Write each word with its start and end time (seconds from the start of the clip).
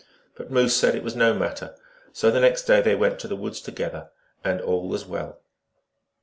But 0.35 0.49
Moose 0.49 0.75
said 0.75 0.95
it 0.95 1.03
wa^ 1.05 1.15
no 1.15 1.35
matter, 1.35 1.75
so 2.11 2.31
the 2.31 2.39
next 2.39 2.63
day 2.63 2.81
they 2.81 2.95
went 2.95 3.19
to 3.19 3.27
the 3.27 3.35
woods 3.35 3.61
together, 3.61 4.09
and 4.43 4.59
all 4.59 4.87
was 4.87 5.05
well. 5.05 5.41